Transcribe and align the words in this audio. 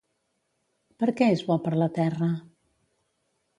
Per 1.03 1.09
què 1.19 1.27
és 1.35 1.45
bo 1.51 1.59
per 1.67 1.75
la 1.83 1.91
terra? 2.01 2.33